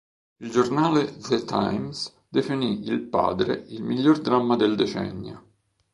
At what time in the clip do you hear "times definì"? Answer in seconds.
1.45-2.85